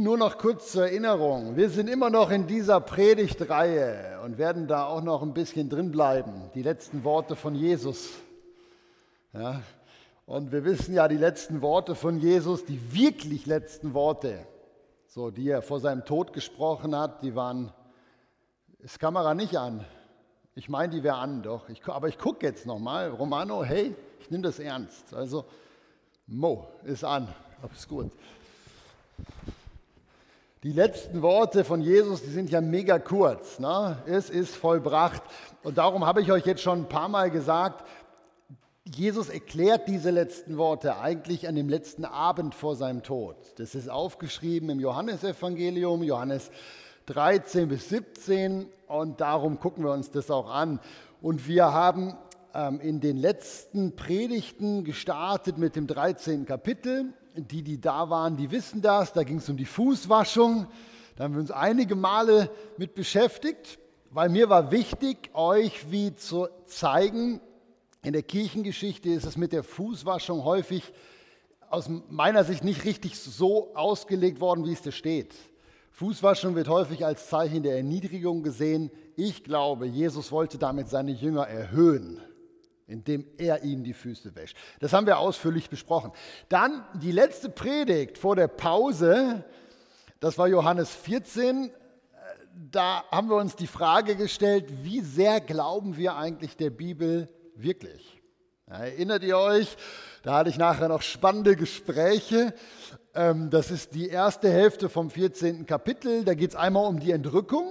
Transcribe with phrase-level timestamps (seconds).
[0.00, 1.56] Nur noch kurz zur Erinnerung.
[1.56, 5.90] Wir sind immer noch in dieser Predigtreihe und werden da auch noch ein bisschen drin
[5.90, 6.52] bleiben.
[6.54, 8.10] Die letzten Worte von Jesus.
[9.32, 9.60] Ja,
[10.24, 14.46] und wir wissen ja, die letzten Worte von Jesus, die wirklich letzten Worte,
[15.08, 17.72] so die er vor seinem Tod gesprochen hat, die waren,
[18.78, 19.84] ist Kamera nicht an.
[20.54, 21.68] Ich meine, die wäre an, doch.
[21.68, 23.10] Ich, aber ich gucke jetzt nochmal.
[23.10, 25.12] Romano, hey, ich nehme das ernst.
[25.12, 25.44] Also,
[26.28, 27.26] Mo ist an.
[27.62, 28.12] Alles gut.
[30.64, 33.60] Die letzten Worte von Jesus, die sind ja mega kurz.
[33.60, 33.96] Ne?
[34.06, 35.22] Es ist vollbracht.
[35.62, 37.86] Und darum habe ich euch jetzt schon ein paar Mal gesagt,
[38.84, 43.36] Jesus erklärt diese letzten Worte eigentlich an dem letzten Abend vor seinem Tod.
[43.58, 46.50] Das ist aufgeschrieben im Johannesevangelium, Johannes
[47.06, 48.66] 13 bis 17.
[48.88, 50.80] Und darum gucken wir uns das auch an.
[51.22, 52.16] Und wir haben
[52.52, 56.46] ähm, in den letzten Predigten gestartet mit dem 13.
[56.46, 57.12] Kapitel
[57.46, 59.12] die, die da waren, die wissen das.
[59.12, 60.66] Da ging es um die Fußwaschung.
[61.16, 63.78] Da haben wir uns einige Male mit beschäftigt,
[64.10, 67.40] weil mir war wichtig, euch wie zu zeigen,
[68.02, 70.92] in der Kirchengeschichte ist es mit der Fußwaschung häufig
[71.68, 75.34] aus meiner Sicht nicht richtig so ausgelegt worden, wie es da steht.
[75.90, 78.90] Fußwaschung wird häufig als Zeichen der Erniedrigung gesehen.
[79.16, 82.20] Ich glaube, Jesus wollte damit seine Jünger erhöhen
[82.88, 84.56] indem er ihnen die Füße wäscht.
[84.80, 86.10] Das haben wir ausführlich besprochen.
[86.48, 89.44] Dann die letzte Predigt vor der Pause,
[90.20, 91.70] das war Johannes 14.
[92.70, 98.20] Da haben wir uns die Frage gestellt, wie sehr glauben wir eigentlich der Bibel wirklich?
[98.66, 99.76] Erinnert ihr euch?
[100.22, 102.54] Da hatte ich nachher noch spannende Gespräche.
[103.14, 105.66] Ähm, das ist die erste Hälfte vom 14.
[105.66, 106.24] Kapitel.
[106.24, 107.66] Da geht es einmal um die Entrückung,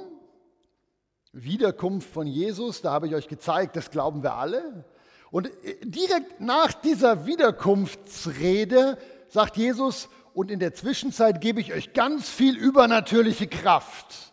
[1.33, 2.81] Wiederkunft von Jesus.
[2.81, 4.85] Da habe ich euch gezeigt, das glauben wir alle.
[5.31, 8.97] Und äh, direkt nach dieser Wiederkunftsrede
[9.29, 14.31] sagt Jesus, und in der Zwischenzeit gebe ich euch ganz viel übernatürliche Kraft.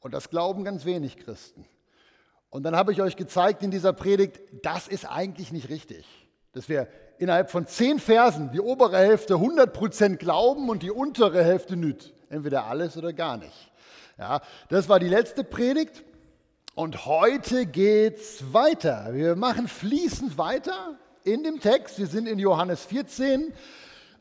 [0.00, 1.64] Und das glauben ganz wenig Christen.
[2.50, 6.04] Und dann habe ich euch gezeigt in dieser Predigt, das ist eigentlich nicht richtig.
[6.52, 11.76] Dass wir innerhalb von zehn Versen die obere Hälfte 100% glauben und die untere Hälfte
[11.76, 12.12] nicht.
[12.28, 13.70] Entweder alles oder gar nicht.
[14.18, 16.02] Ja, das war die letzte Predigt.
[16.74, 19.10] Und heute geht's weiter.
[19.12, 21.98] Wir machen fließend weiter in dem Text.
[21.98, 23.52] Wir sind in Johannes 14.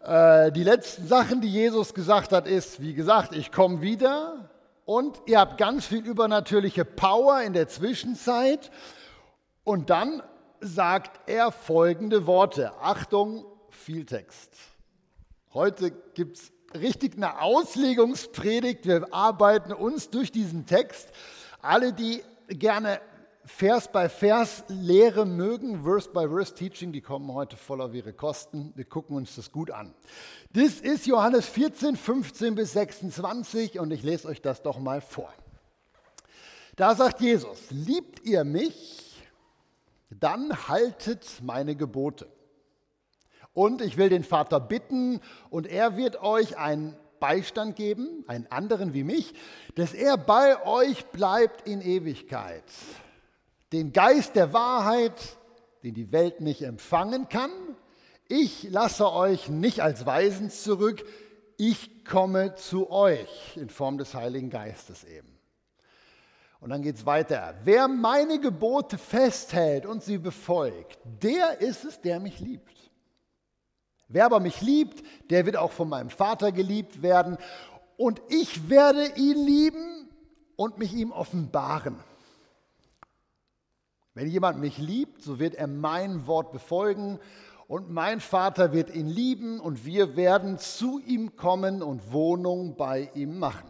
[0.04, 4.50] Äh, die letzten Sachen, die Jesus gesagt hat, ist, wie gesagt, ich komme wieder.
[4.84, 8.70] Und ihr habt ganz viel übernatürliche Power in der Zwischenzeit.
[9.64, 10.22] Und dann
[10.60, 12.74] sagt er folgende Worte.
[12.82, 14.58] Achtung, viel Text.
[15.54, 18.86] Heute gibt es richtig eine Auslegungspredigt.
[18.86, 21.08] Wir arbeiten uns durch diesen Text.
[21.62, 22.22] Alle, die
[22.56, 23.00] gerne
[23.46, 28.14] Vers bei Vers Lehre mögen, Verse by Verse Teaching, die kommen heute voll auf ihre
[28.14, 28.72] Kosten.
[28.76, 29.94] Wir gucken uns das gut an.
[30.54, 35.34] Das ist Johannes 14, 15 bis 26 und ich lese euch das doch mal vor.
[36.76, 39.22] Da sagt Jesus, liebt ihr mich,
[40.10, 42.28] dann haltet meine Gebote.
[43.54, 45.20] Und ich will den Vater bitten
[45.50, 49.34] und er wird euch einen Beistand geben, einen anderen wie mich,
[49.76, 52.66] dass er bei euch bleibt in Ewigkeit.
[53.72, 55.14] Den Geist der Wahrheit,
[55.84, 57.52] den die Welt nicht empfangen kann.
[58.28, 61.06] Ich lasse euch nicht als Weisen zurück,
[61.58, 65.40] ich komme zu euch in Form des Heiligen Geistes eben.
[66.60, 67.56] Und dann geht es weiter.
[67.64, 72.81] Wer meine Gebote festhält und sie befolgt, der ist es, der mich liebt.
[74.12, 77.38] Wer aber mich liebt, der wird auch von meinem Vater geliebt werden.
[77.98, 80.10] Und ich werde ihn lieben
[80.56, 81.96] und mich ihm offenbaren.
[84.14, 87.20] Wenn jemand mich liebt, so wird er mein Wort befolgen
[87.68, 93.10] und mein Vater wird ihn lieben und wir werden zu ihm kommen und Wohnung bei
[93.14, 93.70] ihm machen.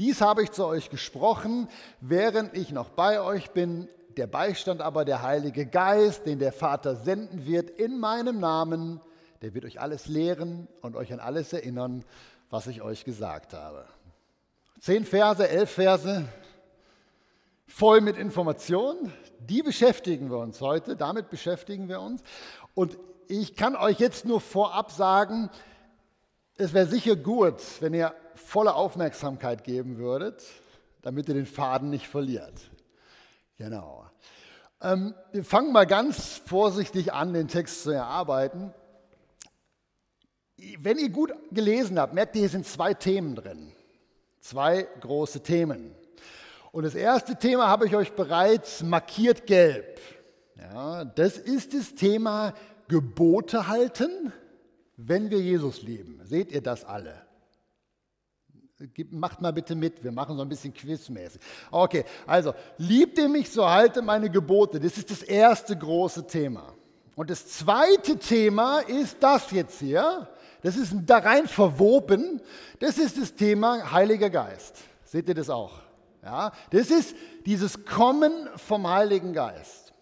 [0.00, 1.68] Dies habe ich zu euch gesprochen,
[2.00, 3.88] während ich noch bei euch bin.
[4.18, 9.00] Der Beistand aber, der Heilige Geist, den der Vater senden wird in meinem Namen,
[9.42, 12.04] der wird euch alles lehren und euch an alles erinnern,
[12.50, 13.84] was ich euch gesagt habe.
[14.80, 16.24] Zehn Verse, elf Verse,
[17.68, 19.12] voll mit Informationen.
[19.38, 22.24] Die beschäftigen wir uns heute, damit beschäftigen wir uns.
[22.74, 22.98] Und
[23.28, 25.48] ich kann euch jetzt nur vorab sagen,
[26.56, 30.44] es wäre sicher gut, wenn ihr volle Aufmerksamkeit geben würdet,
[31.02, 32.54] damit ihr den Faden nicht verliert.
[33.58, 34.07] Genau.
[34.80, 38.72] Ähm, wir fangen mal ganz vorsichtig an, den Text zu erarbeiten.
[40.78, 43.72] Wenn ihr gut gelesen habt, merkt ihr, hier sind zwei Themen drin.
[44.40, 45.94] Zwei große Themen.
[46.70, 50.00] Und das erste Thema habe ich euch bereits markiert gelb.
[50.56, 52.54] Ja, das ist das Thema
[52.88, 54.32] Gebote halten,
[54.96, 56.20] wenn wir Jesus lieben.
[56.24, 57.27] Seht ihr das alle?
[59.10, 61.40] Macht mal bitte mit, wir machen so ein bisschen quizmäßig.
[61.70, 64.78] Okay, also, liebt ihr mich, so halte meine Gebote.
[64.78, 66.74] Das ist das erste große Thema.
[67.16, 70.28] Und das zweite Thema ist das jetzt hier.
[70.62, 72.40] Das ist da rein verwoben.
[72.78, 74.76] Das ist das Thema Heiliger Geist.
[75.04, 75.80] Seht ihr das auch?
[76.22, 77.16] Ja, das ist
[77.46, 79.92] dieses Kommen vom Heiligen Geist.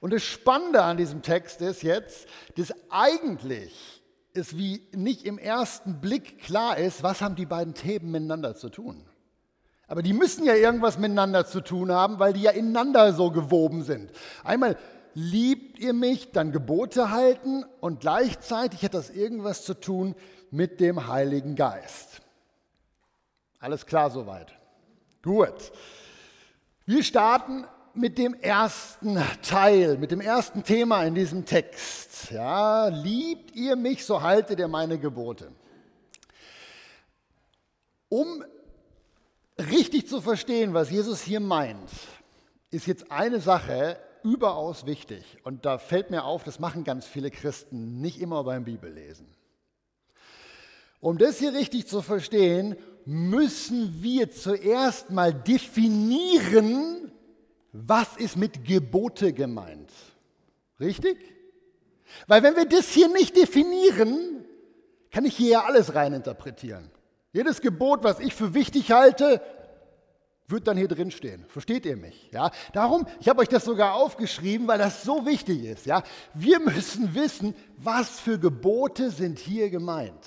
[0.00, 3.95] Und das Spannende an diesem Text ist jetzt, dass eigentlich
[4.36, 8.68] es wie nicht im ersten Blick klar ist, was haben die beiden Themen miteinander zu
[8.68, 9.04] tun.
[9.88, 13.82] Aber die müssen ja irgendwas miteinander zu tun haben, weil die ja ineinander so gewoben
[13.82, 14.10] sind.
[14.42, 14.76] Einmal
[15.14, 20.14] liebt ihr mich, dann Gebote halten und gleichzeitig hat das irgendwas zu tun
[20.50, 22.20] mit dem Heiligen Geist.
[23.60, 24.52] Alles klar soweit?
[25.22, 25.72] Gut.
[26.84, 27.64] Wir starten
[27.96, 32.30] mit dem ersten Teil, mit dem ersten Thema in diesem Text.
[32.30, 35.52] Ja, liebt ihr mich, so haltet ihr meine Gebote.
[38.08, 38.44] Um
[39.58, 41.90] richtig zu verstehen, was Jesus hier meint,
[42.70, 45.24] ist jetzt eine Sache überaus wichtig.
[45.44, 49.26] Und da fällt mir auf, das machen ganz viele Christen nicht immer beim Bibellesen.
[51.00, 57.05] Um das hier richtig zu verstehen, müssen wir zuerst mal definieren,
[57.86, 59.90] was ist mit Gebote gemeint.
[60.80, 61.18] Richtig?
[62.26, 64.44] Weil wenn wir das hier nicht definieren,
[65.10, 66.90] kann ich hier ja alles reininterpretieren.
[67.32, 69.42] Jedes Gebot, was ich für wichtig halte,
[70.48, 71.44] wird dann hier drin stehen.
[71.48, 72.30] Versteht ihr mich?
[72.32, 72.50] Ja?
[72.72, 75.86] Darum, ich habe euch das sogar aufgeschrieben, weil das so wichtig ist.
[75.86, 76.02] Ja?
[76.34, 80.24] Wir müssen wissen, was für Gebote sind hier gemeint.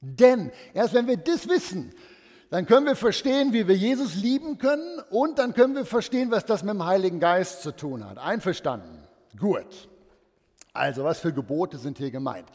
[0.00, 1.94] Denn erst wenn wir das wissen,
[2.50, 6.44] dann können wir verstehen, wie wir Jesus lieben können und dann können wir verstehen, was
[6.44, 8.18] das mit dem Heiligen Geist zu tun hat.
[8.18, 9.06] Einverstanden?
[9.38, 9.88] Gut.
[10.72, 12.48] Also, was für Gebote sind hier gemeint?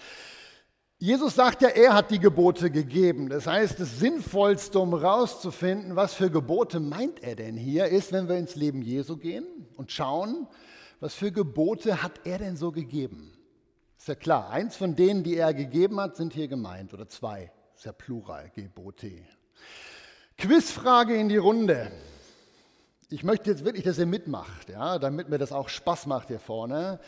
[1.02, 3.30] Jesus sagt ja, er hat die Gebote gegeben.
[3.30, 8.28] Das heißt, das Sinnvollste, um herauszufinden, was für Gebote meint er denn hier, ist, wenn
[8.28, 9.46] wir ins Leben Jesu gehen
[9.78, 10.46] und schauen,
[11.00, 13.32] was für Gebote hat er denn so gegeben.
[13.98, 17.50] Ist ja klar, eins von denen, die er gegeben hat, sind hier gemeint, oder zwei.
[17.76, 19.24] Ist ja Plural, Gebote.
[20.40, 21.92] Quizfrage in die Runde.
[23.10, 26.40] Ich möchte jetzt wirklich, dass ihr mitmacht, ja, damit mir das auch Spaß macht hier
[26.40, 27.00] vorne.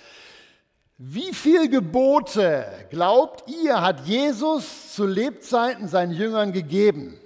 [0.97, 7.19] Wie viele Gebote, glaubt ihr, hat Jesus zu Lebzeiten seinen Jüngern gegeben?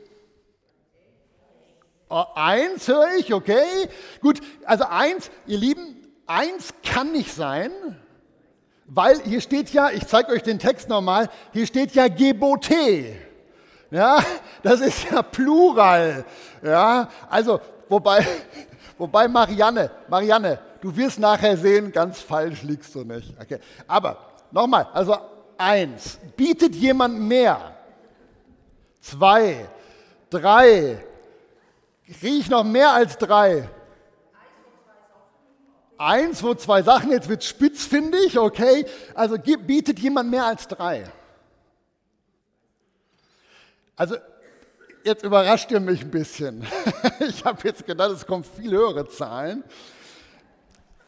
[2.09, 3.89] Oh, eins höre ich, okay.
[4.21, 7.71] Gut, also eins, ihr Lieben, eins kann nicht sein,
[8.85, 13.17] weil hier steht ja, ich zeige euch den Text nochmal, hier steht ja Gebote.
[13.91, 14.19] Ja,
[14.63, 16.25] das ist ja Plural.
[16.63, 18.25] Ja, also, wobei,
[18.98, 23.33] wobei Marianne, Marianne, Du wirst nachher sehen, ganz falsch liegst du nicht.
[23.41, 23.57] Okay.
[23.88, 24.19] Aber
[24.51, 25.17] nochmal, also
[25.57, 27.75] eins, bietet jemand mehr?
[29.01, 29.67] Zwei,
[30.29, 31.03] drei,
[32.05, 33.67] kriege ich noch mehr als drei?
[35.98, 38.86] Eins, wo zwei Sachen, jetzt wird spitz, finde ich, okay.
[39.15, 41.05] Also bietet jemand mehr als drei?
[43.95, 44.15] Also
[45.03, 46.65] jetzt überrascht ihr mich ein bisschen.
[47.27, 49.63] Ich habe jetzt gedacht, es kommen viel höhere Zahlen.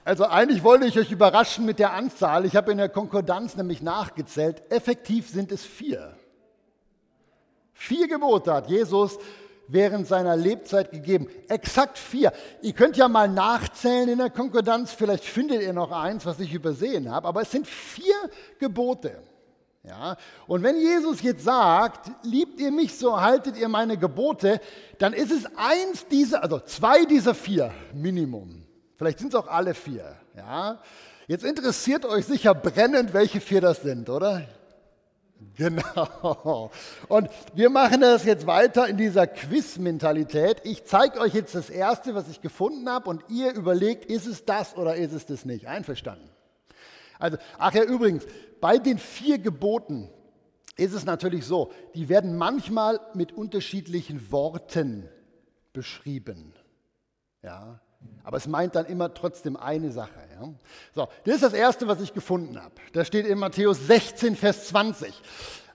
[0.06, 2.46] Also eigentlich wollte ich euch überraschen mit der Anzahl.
[2.46, 4.72] Ich habe in der Konkordanz nämlich nachgezählt.
[4.72, 6.16] Effektiv sind es vier.
[7.74, 9.20] Vier Gebote hat Jesus
[9.68, 11.28] während seiner Lebzeit gegeben.
[11.50, 12.32] Exakt vier.
[12.62, 14.94] Ihr könnt ja mal nachzählen in der Konkordanz.
[14.94, 17.28] Vielleicht findet ihr noch eins, was ich übersehen habe.
[17.28, 18.16] Aber es sind vier
[18.60, 19.22] Gebote.
[19.88, 20.18] Ja?
[20.48, 24.60] Und wenn Jesus jetzt sagt, liebt ihr mich, so haltet ihr meine Gebote,
[25.00, 28.66] dann ist es eins dieser, also zwei dieser vier Minimum.
[28.98, 30.16] Vielleicht sind es auch alle vier.
[30.36, 30.80] Ja?
[31.28, 34.44] Jetzt interessiert euch sicher brennend, welche vier das sind, oder?
[35.56, 36.72] Genau.
[37.08, 40.62] Und wir machen das jetzt weiter in dieser Quiz-Mentalität.
[40.64, 44.46] Ich zeige euch jetzt das Erste, was ich gefunden habe, und ihr überlegt, ist es
[44.46, 45.68] das oder ist es das nicht?
[45.68, 46.30] Einverstanden?
[47.20, 48.26] Also, ach ja, übrigens,
[48.60, 50.10] bei den vier Geboten
[50.76, 55.10] ist es natürlich so, die werden manchmal mit unterschiedlichen Worten
[55.74, 56.54] beschrieben.
[57.42, 57.80] Ja,
[58.24, 60.20] aber es meint dann immer trotzdem eine Sache.
[60.40, 60.54] Ja?
[60.94, 62.76] So, das ist das Erste, was ich gefunden habe.
[62.94, 65.14] Das steht in Matthäus 16, Vers 20.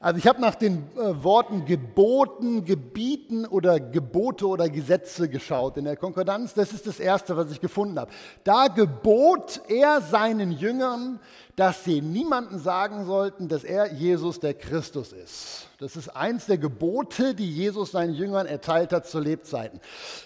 [0.03, 5.85] Also ich habe nach den äh, Worten Geboten, Gebieten oder Gebote oder Gesetze geschaut in
[5.85, 6.55] der Konkordanz.
[6.55, 8.11] Das ist das Erste, was ich gefunden habe.
[8.43, 11.21] Da gebot er seinen Jüngern,
[11.55, 15.69] dass sie niemandem sagen sollten, dass er Jesus der Christus ist.
[15.79, 19.79] Das ist eins der Gebote, die Jesus seinen Jüngern erteilt hat zu Lebzeiten.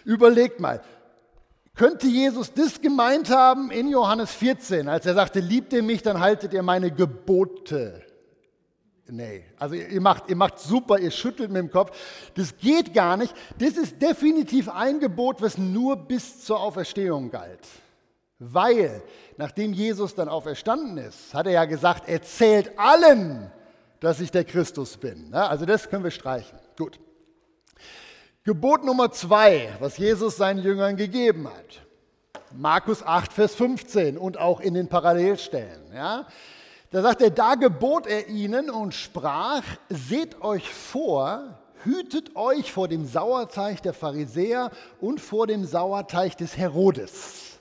[0.07, 0.81] Überlegt mal,
[1.75, 6.21] könnte Jesus das gemeint haben in Johannes 14, als er sagte, liebt ihr mich, dann
[6.21, 8.06] haltet ihr meine Gebote.
[9.09, 11.97] Nee, also ihr macht, ihr macht super, ihr schüttelt mit dem Kopf.
[12.35, 13.35] Das geht gar nicht.
[13.59, 17.67] Das ist definitiv ein Gebot, was nur bis zur Auferstehung galt.
[18.39, 19.03] Weil,
[19.37, 23.51] nachdem Jesus dann auferstanden ist, hat er ja gesagt, erzählt allen,
[24.01, 25.33] dass ich der Christus bin.
[25.33, 26.59] Also das können wir streichen.
[26.77, 26.99] Gut.
[28.43, 31.87] Gebot Nummer zwei, was Jesus seinen Jüngern gegeben hat.
[32.53, 35.93] Markus 8, Vers 15 und auch in den Parallelstellen.
[35.95, 36.27] Ja?
[36.91, 42.89] Da sagt er, da gebot er ihnen und sprach, seht euch vor, hütet euch vor
[42.89, 47.61] dem Sauerteig der Pharisäer und vor dem Sauerteig des Herodes.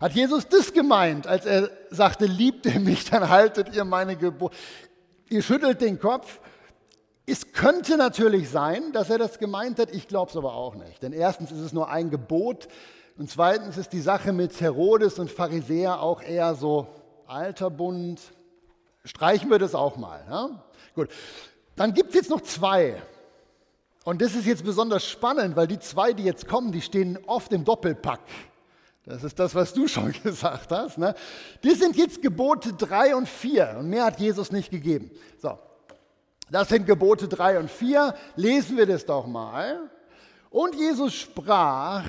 [0.00, 4.56] Hat Jesus das gemeint, als er sagte, liebt ihr mich, dann haltet ihr meine Gebote.
[5.28, 6.40] Ihr schüttelt den Kopf.
[7.26, 11.02] Es könnte natürlich sein, dass er das gemeint hat, ich glaube es aber auch nicht.
[11.02, 12.68] Denn erstens ist es nur ein Gebot
[13.18, 16.88] und zweitens ist die Sache mit Herodes und Pharisäer auch eher so
[17.26, 18.20] alter Bund,
[19.04, 20.24] Streichen wir das auch mal.
[20.28, 20.64] Ja?
[20.94, 21.10] Gut.
[21.76, 23.00] Dann gibt es jetzt noch zwei.
[24.04, 27.52] Und das ist jetzt besonders spannend, weil die zwei, die jetzt kommen, die stehen oft
[27.52, 28.20] im Doppelpack.
[29.04, 30.98] Das ist das, was du schon gesagt hast.
[30.98, 31.14] Ne?
[31.62, 35.10] Die sind jetzt Gebote 3 und 4 und mehr hat Jesus nicht gegeben.
[35.38, 35.58] So,
[36.50, 38.14] das sind Gebote 3 und 4.
[38.36, 39.90] Lesen wir das doch mal.
[40.50, 42.04] Und Jesus sprach,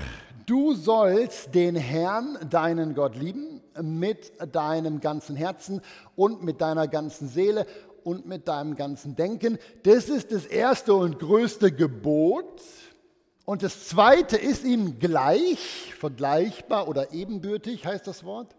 [0.52, 5.80] du sollst den Herrn, deinen Gott lieben mit deinem ganzen Herzen
[6.18, 7.66] und mit deiner ganzen Seele
[8.04, 9.60] und mit deinem ganzen Denken.
[9.84, 12.62] Das ist das erste und größte Gebot.
[13.46, 18.54] Und das zweite ist ihm gleich, vergleichbar oder ebenbürtig heißt das Wort.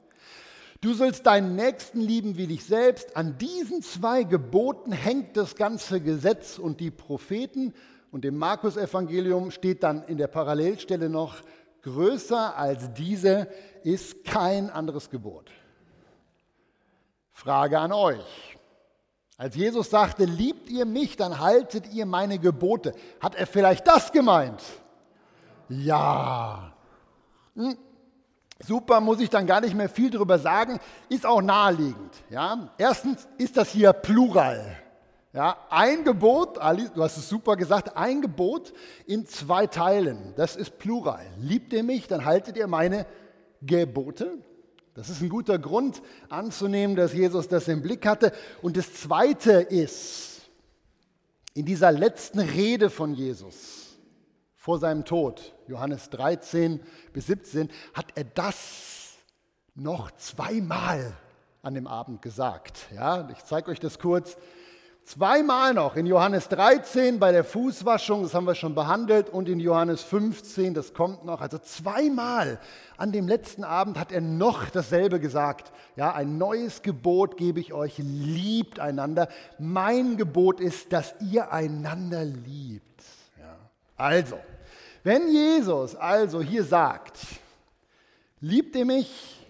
[0.81, 3.19] Du sollst deinen Nächsten lieben wie dich selbst.
[3.19, 7.75] An diesen zwei Geboten hängt das ganze Gesetz und die Propheten.
[8.11, 11.43] Und im Markus-Evangelium steht dann in der Parallelstelle noch,
[11.83, 13.49] größer als diese
[13.83, 15.51] ist kein anderes Gebot.
[17.33, 18.57] Frage an euch.
[19.37, 22.95] Als Jesus sagte, liebt ihr mich, dann haltet ihr meine Gebote.
[23.21, 24.62] Hat er vielleicht das gemeint?
[25.69, 26.73] Ja.
[27.57, 27.77] Hm.
[28.65, 32.15] Super, muss ich dann gar nicht mehr viel darüber sagen, ist auch naheliegend.
[32.31, 32.71] Ja?
[32.79, 34.77] Erstens ist das hier Plural.
[35.35, 38.75] Ja, ein Gebot, Ali, du hast es super gesagt, ein Gebot
[39.07, 40.35] in zwei Teilen.
[40.37, 41.25] Das ist Plural.
[41.39, 43.07] Liebt ihr mich, dann haltet ihr meine
[43.62, 44.39] Gebote.
[44.95, 48.33] Das ist ein guter Grund anzunehmen, dass Jesus das im Blick hatte.
[48.61, 50.43] Und das Zweite ist,
[51.55, 53.97] in dieser letzten Rede von Jesus
[54.57, 56.81] vor seinem Tod, Johannes 13
[57.15, 59.15] bis 17, hat er das
[59.75, 61.15] noch zweimal
[61.62, 62.89] an dem Abend gesagt.
[62.95, 64.37] Ja, ich zeige euch das kurz.
[65.04, 69.59] Zweimal noch in Johannes 13 bei der Fußwaschung, das haben wir schon behandelt, und in
[69.59, 71.40] Johannes 15, das kommt noch.
[71.40, 72.61] Also zweimal
[72.97, 75.73] an dem letzten Abend hat er noch dasselbe gesagt.
[75.97, 79.28] Ja, ein neues Gebot gebe ich euch, liebt einander.
[79.59, 83.02] Mein Gebot ist, dass ihr einander liebt.
[83.40, 83.56] Ja.
[83.97, 84.38] Also,
[85.02, 87.18] wenn Jesus also hier sagt,
[88.40, 89.44] liebt ihr mich,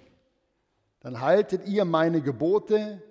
[1.00, 3.02] dann haltet ihr meine Gebote,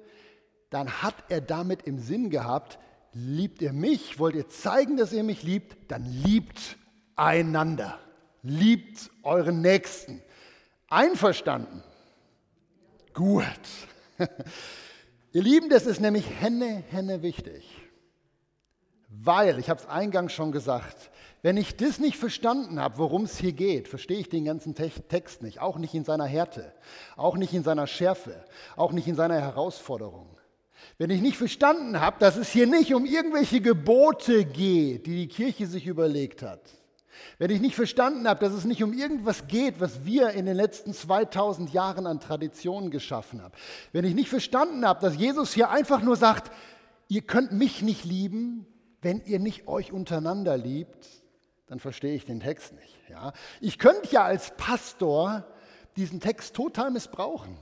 [0.72, 2.80] dann hat er damit im Sinn gehabt,
[3.13, 6.78] liebt ihr mich, wollt ihr zeigen, dass ihr mich liebt, dann liebt
[7.16, 8.00] einander,
[8.42, 10.22] liebt euren Nächsten.
[10.88, 11.84] Einverstanden?
[13.13, 13.44] Gut.
[15.34, 17.68] ihr Lieben, das ist nämlich henne, henne wichtig.
[19.10, 21.12] Weil, ich habe es eingangs schon gesagt,
[21.42, 25.42] wenn ich das nicht verstanden habe, worum es hier geht, verstehe ich den ganzen Text
[25.42, 26.74] nicht, auch nicht in seiner Härte,
[27.18, 28.46] auch nicht in seiner Schärfe,
[28.78, 30.38] auch nicht in seiner Herausforderung.
[30.98, 35.28] Wenn ich nicht verstanden habe, dass es hier nicht um irgendwelche Gebote geht, die die
[35.28, 36.62] Kirche sich überlegt hat,
[37.38, 40.56] wenn ich nicht verstanden habe, dass es nicht um irgendwas geht, was wir in den
[40.56, 43.54] letzten 2000 Jahren an Traditionen geschaffen haben,
[43.92, 46.52] wenn ich nicht verstanden habe, dass Jesus hier einfach nur sagt,
[47.08, 48.66] ihr könnt mich nicht lieben,
[49.02, 51.08] wenn ihr nicht euch untereinander liebt,
[51.68, 53.00] dann verstehe ich den Text nicht.
[53.10, 53.34] Ja?
[53.60, 55.46] Ich könnte ja als Pastor
[55.96, 57.58] diesen Text total missbrauchen.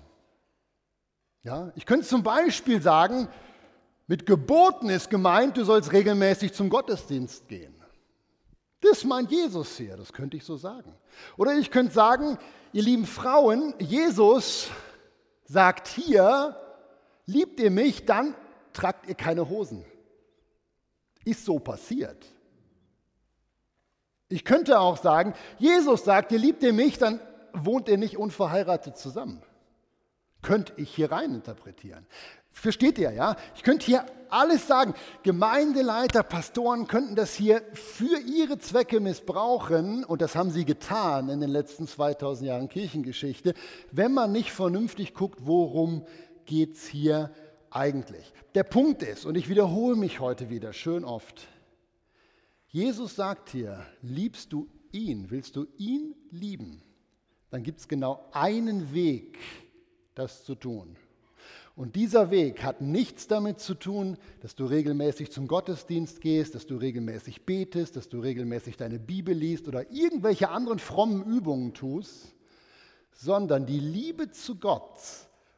[1.44, 3.28] Ja, ich könnte zum Beispiel sagen,
[4.08, 7.76] mit Geboten ist gemeint, du sollst regelmäßig zum Gottesdienst gehen.
[8.82, 10.96] Das meint Jesus hier, das könnte ich so sagen.
[11.38, 12.38] Oder ich könnte sagen,
[12.72, 14.70] ihr lieben Frauen, Jesus
[15.44, 16.56] sagt hier,
[17.26, 18.36] liebt ihr mich, dann
[18.74, 19.86] tragt ihr keine Hosen.
[21.26, 22.26] Ist so passiert.
[24.30, 27.20] Ich könnte auch sagen, Jesus sagt, ihr liebt ihr mich, dann
[27.54, 29.42] wohnt ihr nicht unverheiratet zusammen.
[30.42, 32.06] Könnte ich hier rein interpretieren.
[32.52, 33.36] Versteht ihr, ja?
[33.56, 34.94] Ich könnte hier alles sagen.
[35.24, 41.42] Gemeindeleiter, Pastoren könnten das hier für ihre Zwecke missbrauchen und das haben sie getan in
[41.42, 43.54] den letzten 2000 Jahren Kirchengeschichte,
[43.92, 46.06] wenn man nicht vernünftig guckt, worum
[46.46, 47.32] geht es hier
[47.70, 48.34] eigentlich.
[48.56, 51.48] Der Punkt ist, und ich wiederhole mich heute wieder schön oft,
[52.68, 56.84] Jesus sagt hier, liebst du ihn, willst du ihn lieben,
[57.50, 59.40] dann gibt es genau einen Weg,
[60.20, 60.96] das zu tun.
[61.76, 66.68] Und dieser Weg hat nichts damit zu tun, dass du regelmäßig zum Gottesdienst gehst, dass
[66.68, 72.36] du regelmäßig betest, dass du regelmäßig deine Bibel liest oder irgendwelche anderen frommen Übungen tust,
[73.14, 75.00] sondern die Liebe zu Gott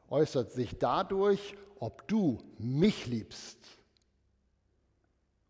[0.09, 3.57] äußert sich dadurch, ob du mich liebst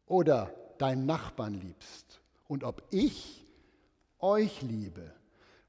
[0.06, 3.46] oder deinen Nachbarn liebst und ob ich
[4.20, 5.14] euch liebe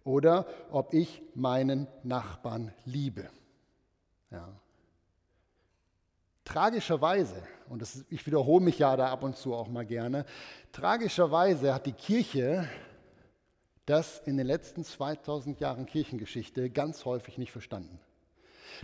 [0.04, 3.28] oder ob ich meinen Nachbarn liebe.
[4.30, 4.48] Ja.
[6.44, 7.36] Tragischerweise,
[7.68, 10.24] und ist, ich wiederhole mich ja da ab und zu auch mal gerne,
[10.72, 12.68] tragischerweise hat die Kirche
[13.86, 18.00] das in den letzten 2000 Jahren Kirchengeschichte ganz häufig nicht verstanden.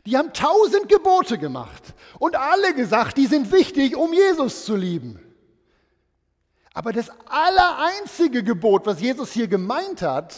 [0.06, 5.20] Die haben tausend Gebote gemacht und alle gesagt, die sind wichtig, um Jesus zu lieben.
[6.74, 10.36] Aber das allereinzige Gebot, was Jesus hier gemeint hat,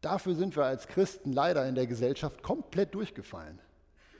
[0.00, 3.60] dafür sind wir als Christen leider in der Gesellschaft komplett durchgefallen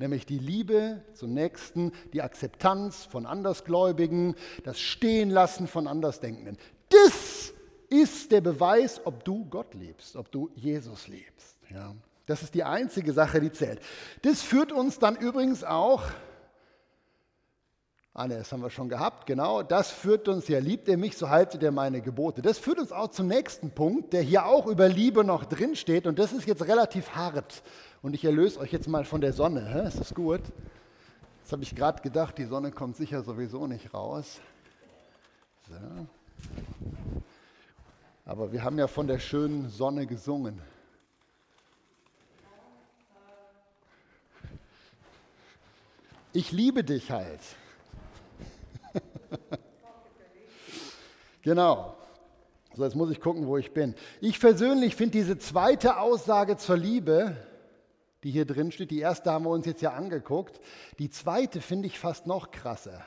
[0.00, 4.34] nämlich die Liebe zum Nächsten, die Akzeptanz von Andersgläubigen,
[4.64, 6.56] das Stehenlassen von Andersdenkenden.
[6.88, 7.52] Das
[7.88, 11.58] ist der Beweis, ob du Gott liebst, ob du Jesus liebst.
[11.68, 11.94] Ja.
[12.26, 13.81] Das ist die einzige Sache, die zählt.
[14.22, 16.05] Das führt uns dann übrigens auch,
[18.14, 21.16] ah ne, das haben wir schon gehabt, genau, das führt uns, ja, liebt er mich,
[21.16, 22.42] so haltet er meine Gebote.
[22.42, 26.07] Das führt uns auch zum nächsten Punkt, der hier auch über Liebe noch drin steht
[26.07, 27.62] und das ist jetzt relativ hart.
[28.03, 29.66] Und ich erlöse euch jetzt mal von der Sonne.
[29.66, 29.87] Hä?
[29.87, 30.40] Ist das gut?
[31.42, 34.40] Jetzt habe ich gerade gedacht, die Sonne kommt sicher sowieso nicht raus.
[35.68, 36.07] So.
[38.25, 40.61] Aber wir haben ja von der schönen Sonne gesungen.
[46.33, 47.40] Ich liebe dich halt.
[51.43, 51.95] genau.
[52.75, 53.95] So, jetzt muss ich gucken, wo ich bin.
[54.21, 57.37] Ich persönlich finde diese zweite Aussage zur Liebe
[58.23, 58.90] die hier drin steht.
[58.90, 60.61] Die erste haben wir uns jetzt ja angeguckt.
[60.99, 63.05] Die zweite finde ich fast noch krasser.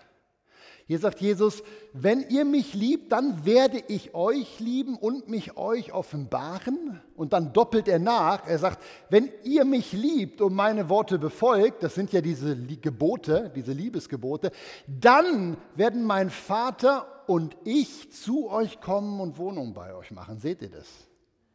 [0.85, 5.93] Hier sagt Jesus, wenn ihr mich liebt, dann werde ich euch lieben und mich euch
[5.93, 7.01] offenbaren.
[7.15, 8.45] Und dann doppelt er nach.
[8.47, 13.51] Er sagt, wenn ihr mich liebt und meine Worte befolgt, das sind ja diese Gebote,
[13.55, 14.51] diese Liebesgebote,
[14.87, 20.39] dann werden mein Vater und ich zu euch kommen und Wohnung bei euch machen.
[20.39, 20.87] Seht ihr das?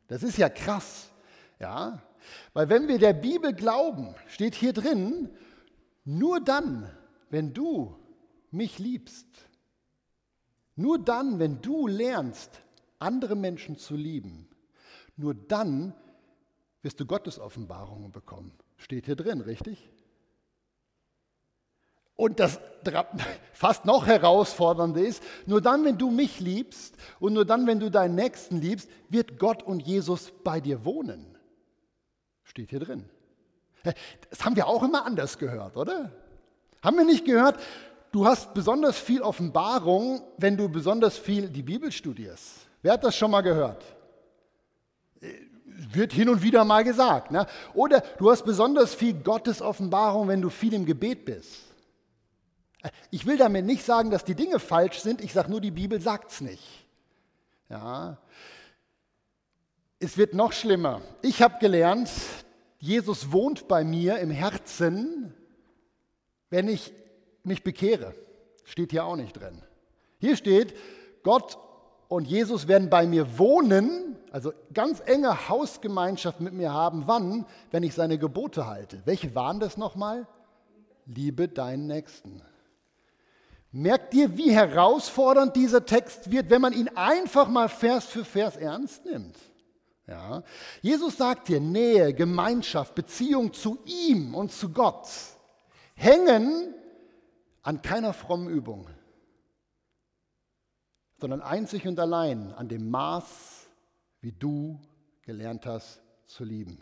[0.07, 1.11] Das ist ja krass.
[1.61, 2.01] Ja,
[2.55, 5.29] weil wenn wir der Bibel glauben, steht hier drin,
[6.05, 6.88] nur dann,
[7.31, 7.97] wenn du
[8.51, 9.27] mich liebst,
[10.77, 12.63] nur dann, wenn du lernst,
[12.99, 14.49] andere Menschen zu lieben,
[15.17, 15.95] nur dann
[16.83, 18.53] wirst du Gottes Offenbarungen bekommen.
[18.77, 19.91] Steht hier drin, richtig?
[22.15, 22.61] Und das
[23.53, 27.91] fast noch herausfordernde ist, nur dann, wenn du mich liebst und nur dann, wenn du
[27.91, 31.37] deinen Nächsten liebst, wird Gott und Jesus bei dir wohnen.
[32.43, 33.09] Steht hier drin.
[34.31, 36.13] Das haben wir auch immer anders gehört, oder?
[36.83, 37.61] Haben wir nicht gehört,
[38.12, 42.66] du hast besonders viel Offenbarung, wenn du besonders viel die Bibel studierst?
[42.83, 43.85] Wer hat das schon mal gehört?
[45.64, 47.31] Wird hin und wieder mal gesagt.
[47.31, 47.47] Ne?
[47.75, 51.68] Oder du hast besonders viel Gottes Offenbarung, wenn du viel im Gebet bist.
[53.11, 56.01] Ich will damit nicht sagen, dass die Dinge falsch sind, ich sage nur, die Bibel
[56.01, 56.87] sagt es nicht.
[57.68, 58.18] Ja.
[59.99, 61.03] Es wird noch schlimmer.
[61.23, 62.11] Ich habe gelernt,
[62.79, 65.35] Jesus wohnt bei mir im Herzen,
[66.51, 66.92] wenn ich
[67.49, 68.15] mich bekehre.
[68.65, 69.63] Steht hier auch nicht drin.
[70.19, 70.75] Hier steht,
[71.23, 71.59] Gott
[72.09, 77.05] und Jesus werden bei mir wohnen, also ganz enge Hausgemeinschaft mit mir haben.
[77.07, 77.47] Wann?
[77.71, 79.03] Wenn ich seine Gebote halte.
[79.05, 80.27] Welche waren das nochmal?
[81.07, 82.43] Liebe deinen Nächsten.
[83.71, 88.57] Merkt ihr, wie herausfordernd dieser Text wird, wenn man ihn einfach mal Vers für Vers
[88.57, 89.37] ernst nimmt?
[90.07, 90.43] Ja.
[90.81, 95.07] Jesus sagt dir, Nähe, Gemeinschaft, Beziehung zu ihm und zu Gott
[95.95, 96.75] hängen
[97.69, 98.89] an keiner frommen Übung,
[101.19, 103.69] sondern einzig und allein an dem Maß,
[104.23, 104.81] wie du
[105.21, 106.81] gelernt hast zu lieben.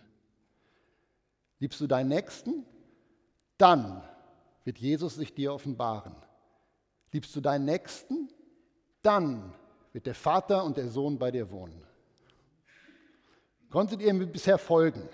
[1.59, 2.65] Liebst du deinen Nächsten?
[3.59, 4.01] Dann
[4.63, 6.15] wird Jesus sich dir offenbaren.
[7.11, 8.29] liebst du deinen Nächsten,
[9.03, 9.55] dann
[9.93, 11.83] wird der Vater und der Sohn bei dir wohnen.
[13.71, 15.09] Konntet ihr mir bisher folgen?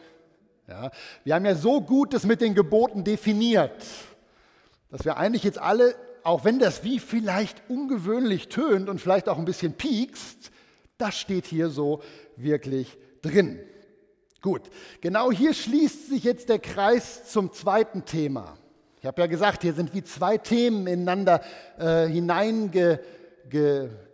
[0.68, 0.90] Ja,
[1.24, 3.82] wir haben ja so gut das mit den Geboten definiert,
[4.92, 9.38] dass wir eigentlich jetzt alle, auch wenn das wie vielleicht ungewöhnlich tönt und vielleicht auch
[9.38, 10.52] ein bisschen piekst,
[10.98, 12.02] das steht hier so
[12.36, 13.58] wirklich drin.
[14.42, 14.62] Gut,
[15.00, 18.58] genau hier schließt sich jetzt der Kreis zum zweiten Thema.
[19.00, 21.40] Ich habe ja gesagt, hier sind wie zwei Themen ineinander
[21.78, 23.00] äh, hineinge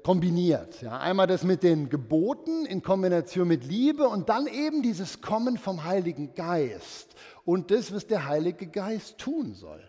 [0.04, 0.80] kombiniert.
[0.80, 5.58] Ja, einmal das mit den Geboten in Kombination mit Liebe und dann eben dieses Kommen
[5.58, 7.14] vom Heiligen Geist
[7.44, 9.82] und das, was der Heilige Geist tun soll.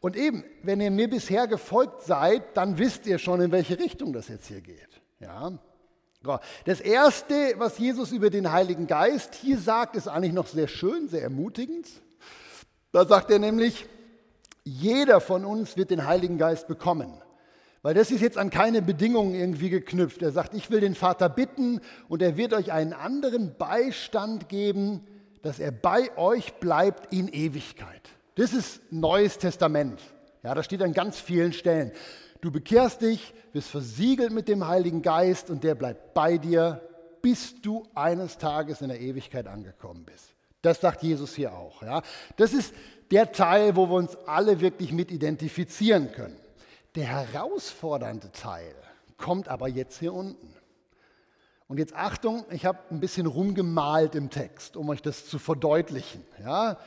[0.00, 4.12] Und eben, wenn ihr mir bisher gefolgt seid, dann wisst ihr schon, in welche Richtung
[4.12, 5.00] das jetzt hier geht.
[5.20, 5.52] Ja.
[6.64, 11.08] Das Erste, was Jesus über den Heiligen Geist hier sagt, ist eigentlich noch sehr schön,
[11.08, 11.86] sehr ermutigend.
[12.92, 13.86] Da sagt er nämlich,
[14.64, 17.22] jeder von uns wird den Heiligen Geist bekommen.
[17.82, 20.20] Weil das ist jetzt an keine Bedingungen irgendwie geknüpft.
[20.20, 25.06] Er sagt, ich will den Vater bitten und er wird euch einen anderen Beistand geben,
[25.42, 28.08] dass er bei euch bleibt in Ewigkeit.
[28.36, 29.98] Das ist Neues Testament.
[30.42, 31.90] Ja, das steht an ganz vielen Stellen.
[32.42, 36.82] Du bekehrst dich, wirst versiegelt mit dem Heiligen Geist und der bleibt bei dir,
[37.22, 40.34] bis du eines Tages in der Ewigkeit angekommen bist.
[40.60, 41.82] Das sagt Jesus hier auch.
[41.82, 42.02] Ja.
[42.36, 42.74] Das ist
[43.10, 46.36] der Teil, wo wir uns alle wirklich mit identifizieren können.
[46.94, 48.74] Der herausfordernde Teil
[49.16, 50.54] kommt aber jetzt hier unten.
[51.68, 56.22] Und jetzt Achtung, ich habe ein bisschen rumgemalt im Text, um euch das zu verdeutlichen.
[56.44, 56.78] Ja?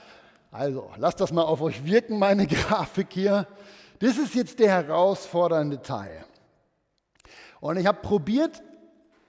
[0.52, 3.48] Also lasst das mal auf euch wirken, meine Grafik hier.
[4.00, 6.26] Das ist jetzt der herausfordernde Teil.
[7.60, 8.64] Und ich habe probiert,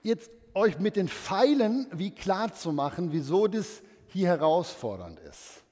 [0.02, 5.62] jetzt euch mit den Pfeilen wie klar zu machen, wieso das hier herausfordernd ist.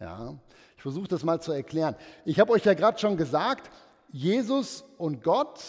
[0.00, 0.34] Ja,
[0.76, 1.96] ich versuche das mal zu erklären.
[2.24, 3.70] Ich habe euch ja gerade schon gesagt,
[4.10, 5.60] Jesus und Gott,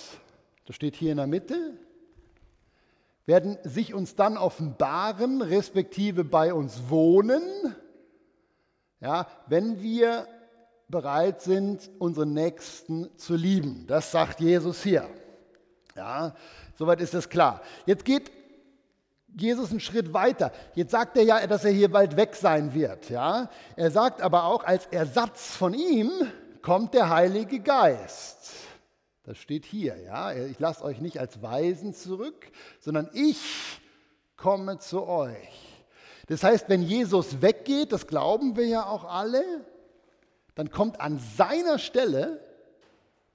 [0.65, 1.73] das steht hier in der Mitte,
[3.25, 7.41] werden sich uns dann offenbaren, respektive bei uns wohnen,
[8.99, 10.27] ja, wenn wir
[10.87, 13.85] bereit sind, unseren Nächsten zu lieben.
[13.87, 15.07] Das sagt Jesus hier.
[15.95, 16.35] Ja,
[16.77, 17.61] soweit ist das klar.
[17.85, 18.31] Jetzt geht
[19.35, 20.51] Jesus einen Schritt weiter.
[20.73, 23.09] Jetzt sagt er ja, dass er hier bald weg sein wird.
[23.09, 23.49] Ja?
[23.75, 26.11] Er sagt aber auch, als Ersatz von ihm
[26.61, 28.51] kommt der Heilige Geist.
[29.23, 30.33] Das steht hier, ja.
[30.33, 33.79] Ich lasse euch nicht als Weisen zurück, sondern ich
[34.35, 35.68] komme zu euch.
[36.29, 39.43] Das heißt, wenn Jesus weggeht, das glauben wir ja auch alle,
[40.53, 42.39] dann kommt an seiner Stelle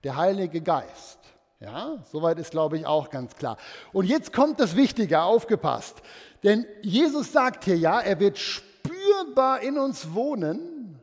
[0.04, 1.18] der Heilige Geist.
[1.58, 3.56] Ja, soweit ist, glaube ich, auch ganz klar.
[3.92, 6.02] Und jetzt kommt das Wichtige, aufgepasst.
[6.44, 11.00] Denn Jesus sagt hier ja, er wird spürbar in uns wohnen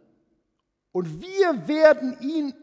[0.94, 2.54] und wir werden ihn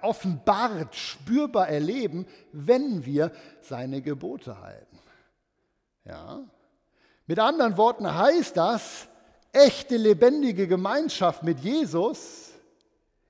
[0.00, 4.98] offenbart, spürbar erleben, wenn wir seine Gebote halten.
[6.04, 6.44] Ja?
[7.32, 9.08] Mit anderen Worten heißt das,
[9.52, 12.50] echte lebendige Gemeinschaft mit Jesus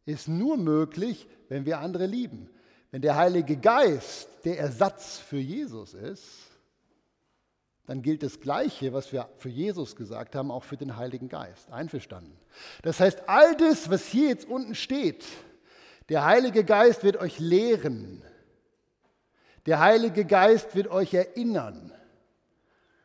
[0.06, 2.50] ist nur möglich, wenn wir andere lieben.
[2.90, 6.26] Wenn der Heilige Geist der Ersatz für Jesus ist,
[7.86, 11.70] dann gilt das Gleiche, was wir für Jesus gesagt haben, auch für den Heiligen Geist.
[11.70, 12.36] Einverstanden.
[12.82, 15.24] Das heißt, all das, was hier jetzt unten steht,
[16.08, 18.20] der Heilige Geist wird euch lehren.
[19.66, 21.92] Der Heilige Geist wird euch erinnern.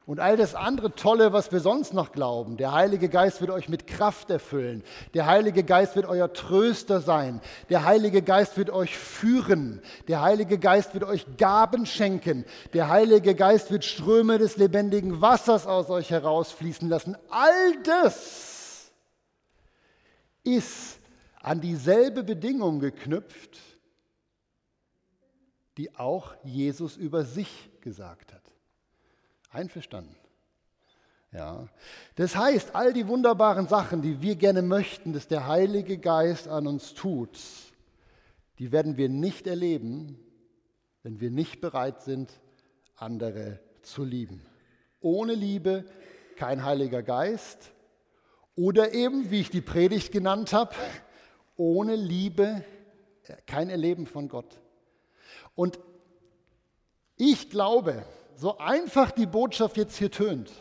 [0.08, 2.56] Und all das andere Tolle, was wir sonst noch glauben.
[2.56, 4.82] Der Heilige Geist wird euch mit Kraft erfüllen.
[5.14, 7.42] Der Heilige Geist wird euer Tröster sein.
[7.70, 9.82] Der Heilige Geist wird euch führen.
[10.08, 12.46] Der Heilige Geist wird euch Gaben schenken.
[12.72, 17.18] Der Heilige Geist wird Ströme des lebendigen Wassers aus euch herausfließen lassen.
[17.30, 18.94] All das
[20.46, 21.00] ist
[21.42, 23.60] an dieselbe Bedingung geknüpft,
[25.76, 28.47] die auch Jesus über sich gesagt hat.
[29.50, 30.16] Einverstanden?
[31.32, 31.68] Ja.
[32.16, 36.68] Das heißt, all die wunderbaren Sachen, die wir gerne möchten, dass der Heilige Geist an
[36.68, 37.38] uns tut,
[38.60, 40.18] die werden wir nicht erleben,
[41.04, 42.32] wenn wir nicht bereit sind,
[42.96, 44.46] andere zu lieben.
[45.00, 45.86] Ohne Liebe
[46.38, 47.72] kein Heiliger Geist
[48.56, 50.74] oder eben, wie ich die Predigt genannt habe,
[51.56, 52.64] ohne Liebe
[53.46, 54.60] kein Erleben von Gott.
[55.56, 55.80] Und
[57.16, 58.04] ich glaube,
[58.38, 60.52] so einfach die Botschaft jetzt hier tönt,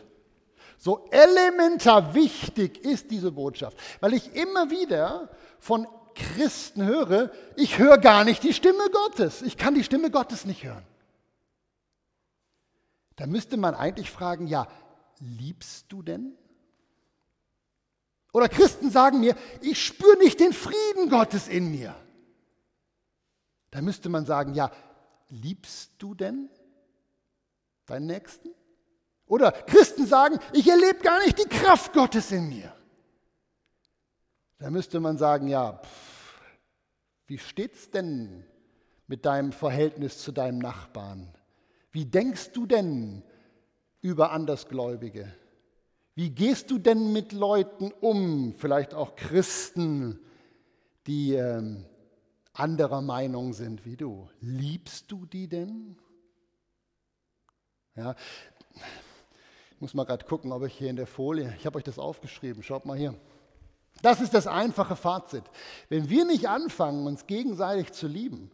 [0.77, 7.97] so elementar wichtig ist diese Botschaft, weil ich immer wieder von Christen höre, ich höre
[7.99, 10.83] gar nicht die Stimme Gottes, ich kann die Stimme Gottes nicht hören.
[13.15, 14.67] Da müsste man eigentlich fragen, ja,
[15.19, 16.35] liebst du denn?
[18.33, 21.95] Oder Christen sagen mir, ich spüre nicht den Frieden Gottes in mir.
[23.71, 24.71] Da müsste man sagen, ja,
[25.29, 26.49] liebst du denn
[27.87, 28.49] deinen Nächsten?
[29.25, 32.73] Oder Christen sagen, ich erlebe gar nicht die Kraft Gottes in mir.
[34.59, 36.41] Da müsste man sagen, ja, pff,
[37.27, 38.45] wie steht's denn
[39.07, 41.33] mit deinem Verhältnis zu deinem Nachbarn?
[41.91, 43.23] Wie denkst du denn
[44.01, 45.33] über Andersgläubige?
[46.15, 50.19] Wie gehst du denn mit Leuten um, vielleicht auch Christen,
[51.05, 51.85] die ähm,
[52.53, 54.29] anderer Meinung sind wie du?
[54.39, 55.97] Liebst du die denn?
[57.97, 58.15] Ja,
[58.75, 61.97] ich muss mal gerade gucken, ob ich hier in der Folie, ich habe euch das
[61.97, 63.15] aufgeschrieben, schaut mal hier.
[64.03, 65.43] Das ist das einfache Fazit.
[65.89, 68.51] Wenn wir nicht anfangen, uns gegenseitig zu lieben,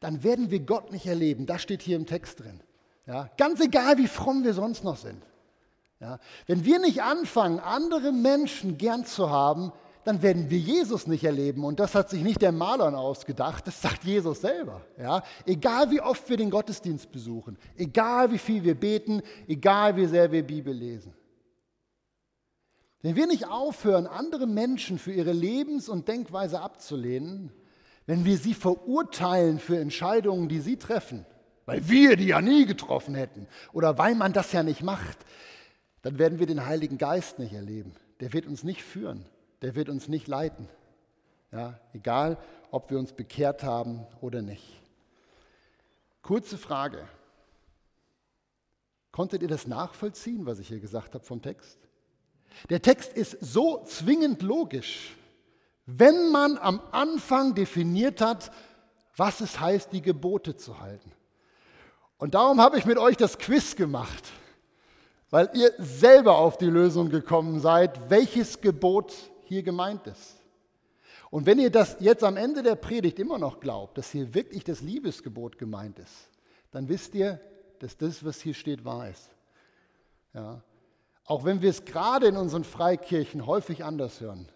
[0.00, 1.46] dann werden wir Gott nicht erleben.
[1.46, 2.60] Das steht hier im Text drin.
[3.06, 5.22] Ja, ganz egal, wie fromm wir sonst noch sind.
[6.00, 9.72] Ja, wenn wir nicht anfangen, andere Menschen gern zu haben,
[10.04, 11.64] dann werden wir Jesus nicht erleben.
[11.64, 14.80] Und das hat sich nicht der Maler ausgedacht, das sagt Jesus selber.
[14.98, 15.22] Ja?
[15.46, 20.32] Egal wie oft wir den Gottesdienst besuchen, egal wie viel wir beten, egal wie sehr
[20.32, 21.14] wir Bibel lesen.
[23.02, 27.50] Wenn wir nicht aufhören, andere Menschen für ihre Lebens- und Denkweise abzulehnen,
[28.06, 31.24] wenn wir sie verurteilen für Entscheidungen, die sie treffen,
[31.64, 35.18] weil wir die ja nie getroffen hätten oder weil man das ja nicht macht,
[36.02, 37.92] dann werden wir den Heiligen Geist nicht erleben.
[38.20, 39.24] Der wird uns nicht führen,
[39.62, 40.68] der wird uns nicht leiten.
[41.52, 42.38] Ja, egal,
[42.70, 44.80] ob wir uns bekehrt haben oder nicht.
[46.22, 47.08] Kurze Frage.
[49.10, 51.78] Konntet ihr das nachvollziehen, was ich hier gesagt habe vom Text?
[52.68, 55.16] Der Text ist so zwingend logisch,
[55.86, 58.52] wenn man am Anfang definiert hat,
[59.16, 61.10] was es heißt, die Gebote zu halten.
[62.18, 64.24] Und darum habe ich mit euch das Quiz gemacht
[65.30, 69.14] weil ihr selber auf die Lösung gekommen seid, welches Gebot
[69.50, 70.36] hier gemeint ist.
[71.30, 74.64] Und wenn ihr das jetzt am Ende der Predigt immer noch glaubt, dass hier wirklich
[74.64, 76.30] das Liebesgebot gemeint ist,
[76.72, 77.40] dann wisst ihr,
[77.78, 79.28] dass das, was hier steht, wahr ist.
[80.34, 80.62] Ja.
[81.24, 84.48] Auch wenn wir es gerade in unseren Freikirchen häufig anders hören.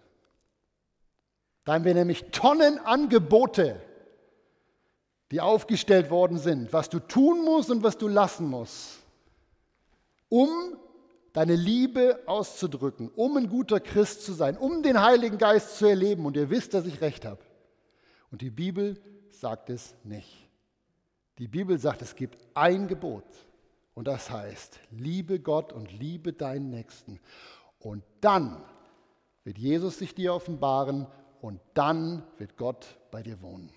[1.64, 3.80] Da haben wir nämlich Tonnen Angebote,
[5.30, 9.04] die aufgestellt worden sind, was du tun musst und was du lassen musst
[10.35, 10.76] um
[11.35, 16.25] deine Liebe auszudrücken, um ein guter Christ zu sein, um den Heiligen Geist zu erleben.
[16.25, 17.42] Und ihr wisst, dass ich recht habe.
[18.31, 18.99] Und die Bibel
[19.31, 20.49] sagt es nicht.
[21.38, 23.25] Die Bibel sagt, es gibt ein Gebot.
[23.94, 27.20] Und das heißt, liebe Gott und liebe deinen Nächsten.
[27.81, 28.62] Und dann
[29.42, 31.07] wird Jesus sich dir offenbaren
[31.40, 33.70] und dann wird Gott bei dir wohnen.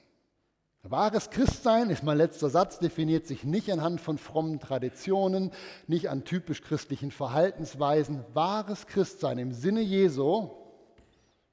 [0.89, 5.52] Wahres Christsein, ist mein letzter Satz, definiert sich nicht anhand von frommen Traditionen,
[5.88, 8.23] nicht an typisch christlichen Verhaltensweisen.
[8.34, 10.50] Wahres Christsein im Sinne Jesu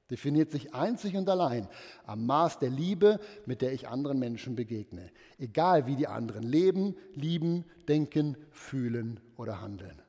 [0.09, 1.67] definiert sich einzig und allein
[2.05, 5.11] am Maß der Liebe, mit der ich anderen Menschen begegne.
[5.37, 10.01] Egal wie die anderen leben, lieben, denken, fühlen oder handeln.